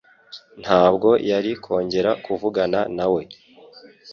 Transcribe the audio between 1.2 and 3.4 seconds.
yari kongera kuvugana na we.